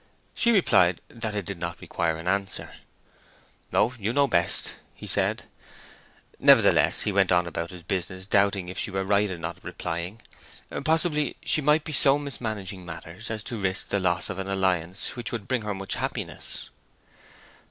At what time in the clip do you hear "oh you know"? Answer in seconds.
3.71-4.27